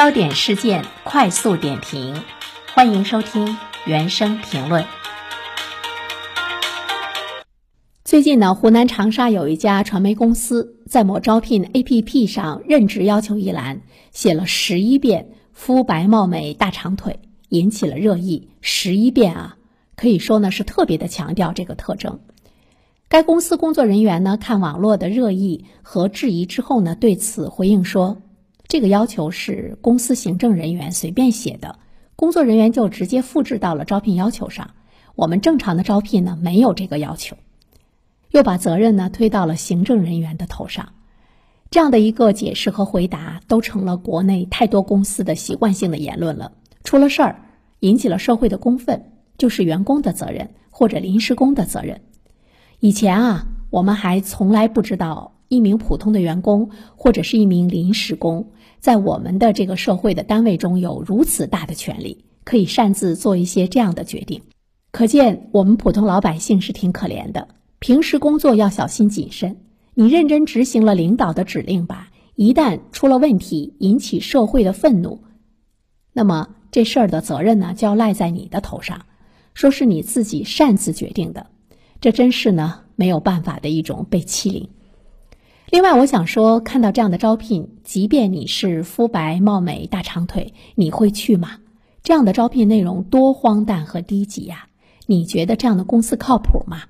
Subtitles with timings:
[0.00, 2.22] 焦点事件快速点评，
[2.74, 4.82] 欢迎收听原声评论。
[8.02, 18.48] 最近呢，湖南长沙有一家传媒公司在某招聘 APP 上任职要求一栏写了十一遍“肤白貌美大长腿”，引起了热议。
[18.62, 19.56] 十一遍啊，
[19.96, 22.20] 可以说呢是特别的强调这个特征。
[23.10, 28.22] 该公司工作人员呢看网络的热议和质疑之后呢，对此回应说。
[28.70, 31.80] 这个要求是公司行政人员随便写的，
[32.14, 34.70] 工作人员就直接复制到了招聘要求上。
[35.16, 37.36] 我们正常的招聘呢没有这个要求，
[38.30, 40.90] 又把责任呢推到了行政人员的头上。
[41.68, 46.52] 这样的一个解释和回答都成了国内太多公司的习惯性的言论了。
[46.84, 47.42] 出了事儿，
[47.80, 52.02] 引起了社会的公愤，就是员工的责任或者临时工的责任。
[52.78, 58.52] 以前啊，我们还从来不知道一名普通的员工或者是一名临时工。
[58.80, 64.40] 在我们的这个社会的单位中有如此大的权利，可以擅自做一些这样的决定，
[64.90, 67.48] 可见我们普通老百姓是挺可怜的。
[67.78, 69.58] 平时工作要小心谨慎，
[69.94, 75.20] 你认真执行了领导的指令吧，一旦出了问题，引起社会的愤怒，
[76.14, 79.04] 那么这事儿的责任呢就要赖在你的头上，
[79.52, 81.46] 说是你自己擅自决定的，
[82.00, 84.70] 这真是呢没有办法的一种被欺凌。
[85.70, 91.58] 另外，我想说，看到这样的招聘，即便你是肤白貌美、大长腿，你会去吗？
[92.02, 94.66] 这样的招聘内容多荒诞和低级呀！
[95.06, 96.82] 你觉得这样的公司靠谱吗？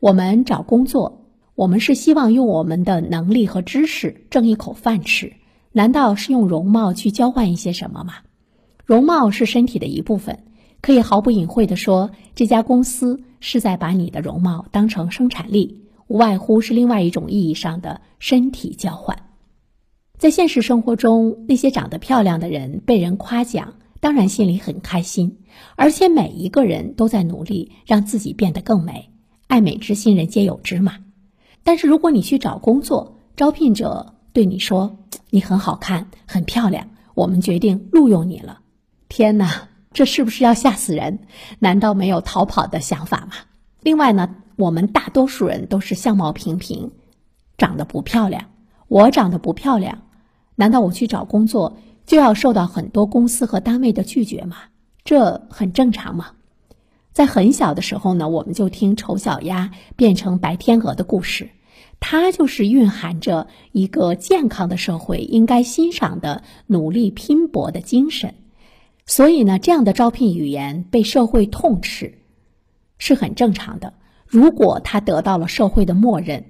[0.00, 1.22] 我们找工作，
[1.54, 5.32] 我们是希望用我们的能力和知识挣一口饭吃，
[5.72, 8.16] 难道是用容貌去交换一些什么吗？
[8.84, 10.40] 容貌是身体的一部分，
[10.82, 15.79] 可以毫不隐晦地说，这家公司是在把你的容貌当成生产力。
[16.10, 19.16] 无外乎是另外一种意义上的身体交换。
[20.18, 25.38] 在现实生活中，那些长得漂亮的人被人夸奖，当然心里很开心，
[25.76, 29.10] 而且每一个人都在努力让自己变得更美。
[29.46, 30.96] 爱美之心，人皆有之嘛。
[31.62, 34.98] 但是如果你去找工作，招聘者对你说
[35.30, 38.62] ：“你很好看，很漂亮，我们决定录用你了。”
[39.08, 41.20] 天哪，这是不是要吓死人？
[41.60, 43.34] 难道没有逃跑的想法吗？
[43.80, 44.34] 另外呢？
[44.60, 46.90] 我们大多数人都是相貌平平，
[47.56, 48.50] 长得不漂亮。
[48.88, 50.02] 我长得不漂亮，
[50.54, 54.58] 难道我去找工作就要受到很多公司和单位的拒绝吗？
[55.02, 56.32] 这很正常吗？
[57.10, 61.48] 在很小的时候呢，我们就听丑小鸭变成白天鹅的故事，
[62.00, 68.34] 它就是蕴含着一个健康的社会应该欣赏的努力拼搏的精神。
[69.06, 72.18] 所以呢，这样的招聘语言被社会痛斥，
[72.98, 73.94] 是很正常的。
[74.30, 76.44] 如果他得到了社会的默认，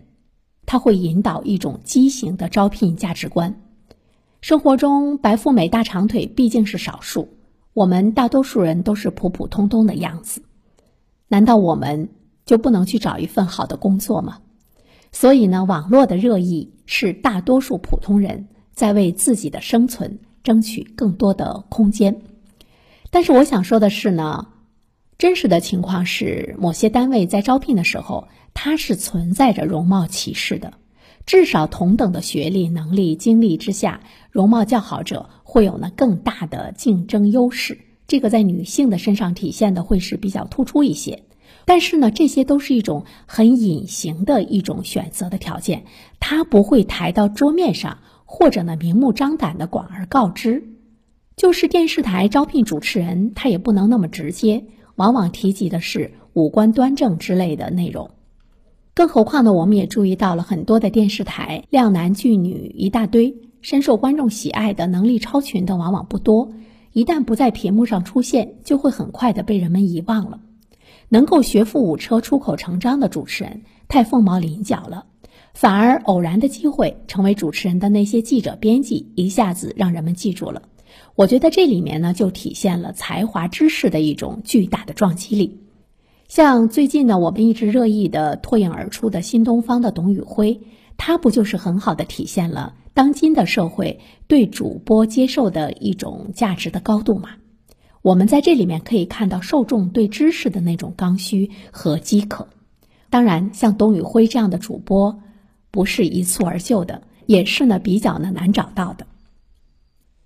[0.67, 3.63] 他会引导一种畸形的招聘价值观。
[4.43, 7.31] 生活中，白富美大长腿毕竟是少数，
[7.73, 10.43] 我们大多数人都是普普通通的样子。
[11.27, 12.11] 难道我们
[12.45, 14.41] 就不能去找一份好的工作吗？
[15.11, 22.21] 所以呢，网络的热议是大多数普通人在为自己的生存争取更多的空间。
[23.11, 24.49] 但是我想说的是呢。
[25.21, 30.73] 真实的情况是，某些单位在招聘的时候，它是存在着容貌歧视的。
[31.27, 34.01] 至少同等的学历、能力、经历之下，
[34.31, 37.83] 容貌较好者会有呢更大的竞争优势。
[38.07, 41.25] 这个在女性的身上体现的会是比较突出一些。
[41.67, 45.85] 但是呢，这些都是一种很隐形的一种选择的条件，
[46.19, 50.65] 它不会抬到桌面上，或者呢明目张胆的广而告之。
[51.37, 54.65] 就是电视台招聘主持人，他也不能那么直接。
[55.01, 58.11] 往往提及的是五官端正之类的内容，
[58.93, 59.55] 更何况呢？
[59.55, 66.53] 我们也注意到了很多的电视台靓男俊女一大堆，深受观众喜爱的能力超群的往往不多。
[66.93, 70.39] 一旦不在屏幕上出现，就会很快的被人们遗忘了。
[71.09, 75.07] 能够学富五车、出口成章的主持人太凤毛麟角了，
[75.55, 80.61] 反而偶然的机会成为主持人的那些记者、编辑，一下子让人们记住了。
[81.15, 85.61] 我觉得这里面呢，就体现了才华、知识的一种巨大的撞击力。
[86.29, 90.61] 像最近呢，我们一直热议的脱颖而出的新东方的董宇辉，
[90.97, 97.31] 他不就是很好的体现了当今的社会对主播接受的一种价值的高度吗？
[98.03, 102.49] 我们在这里面可以看到受众对知识的那种刚需和饥渴。
[103.11, 105.21] 当然，像董宇辉这样的主播，
[105.71, 109.07] 不是一蹴而就的，也是呢比较呢难找到的。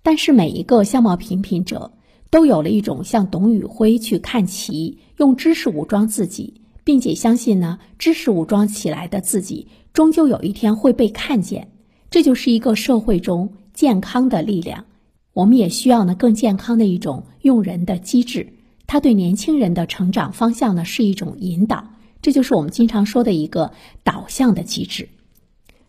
[0.05, 1.91] 但是每一个相貌平平者，
[2.29, 11.71] 都有了一种像董宇辉去看齐，用知识武装自己，并且相信呢，知识武装起来的自己，终究有一天会被看见。
[12.11, 14.85] 这就是一个社会中健康的力量，
[15.33, 18.53] 我们也需要呢更健康的一种用人的机制，
[18.85, 21.89] 它对年轻人的成长方向呢是一种引导，
[22.21, 23.71] 这就是我们经常说的一个
[24.03, 25.09] 导向的机制。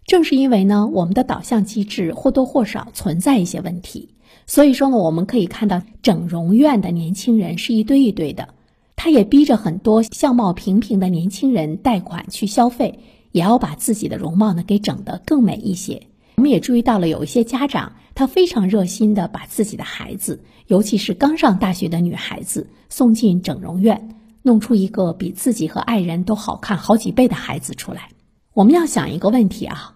[0.06, 4.10] 正是因为呢，我们的导向机制或多或少存在一些问题，
[4.46, 8.50] 所以说呢，我们可以看到整容院的年轻人是一堆一堆的，
[8.94, 13.00] 他也逼着很多相貌平平的年轻人贷款去消费，
[13.32, 16.06] 也要把自己的容貌呢给整得更美一些。
[16.36, 24.10] 我们也注意到了有一些家长，他非常热心的把自己的孩子，尤其是刚上大学的女孩子送进整容院，
[24.42, 28.10] 弄出一个比自己和爱人都好看好几倍的孩子出来。
[28.54, 29.94] 我们要想一个问题啊。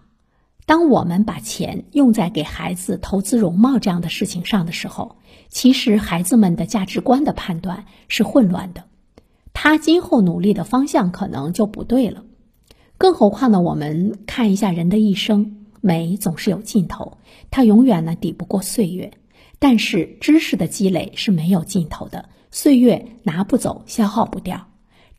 [0.65, 5.17] 当我们把钱用在给孩子投资容貌这样的事情上的时候，
[5.49, 8.85] 其实孩子们的价值观的判断是混乱的，
[9.53, 12.23] 他今后努力的方向可能就不对了。
[12.97, 17.17] 更何况呢，我们看一下人的一生，美总是有尽头，
[17.49, 19.11] 它永远呢抵不过岁月。
[19.59, 24.67] 但是知识的积累是没有尽头的，岁月拿不走，消耗不掉。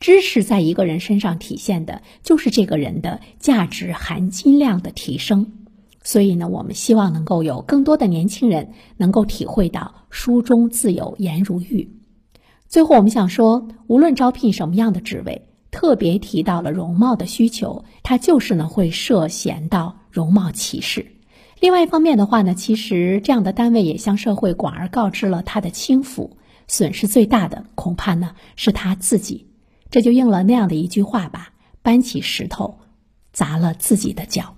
[0.03, 5.49] 知识在一个人身上体现的，就是这个人的价值含金量的提升。
[6.03, 11.89] 所以呢，我们希望能够有更多的年轻人能够体会到“书中自有颜如玉”。
[12.67, 15.41] 最后，我们想说，无论招聘什么样的职位，
[15.71, 21.05] 特别提到了容貌的需求，它就是呢会涉嫌到容貌歧视。
[21.61, 26.35] 另外一方面的话呢，其实这样的单位也向社会广而告知了他的轻浮，
[26.67, 29.47] 损失最大的恐怕呢是他自己。
[29.93, 31.53] 这就应了那样的一句话吧：
[31.83, 32.79] 搬起石头，
[33.31, 34.55] 砸了自己的脚。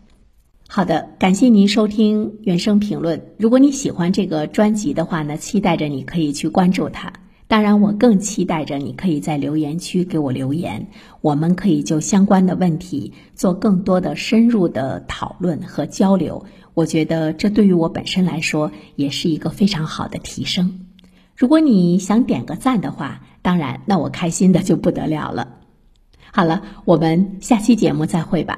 [0.65, 3.33] 好的，感谢您收听原声评论。
[3.37, 7.11] 如果你喜欢这个专辑的话呢，期待着你可以去关注它。
[7.47, 10.87] 当然，我更期待着你可以在留言区给我留言，
[11.19, 16.45] 我们可以就相关的问题做更多的深入的讨论和交流。
[16.73, 20.85] 我觉得这对于我本身来说也是一个非常好的提升。
[21.35, 25.47] 如果你想点个赞的话，当然，那我开心的就不得了了。
[26.33, 28.57] 好了，我们下期节目再会吧。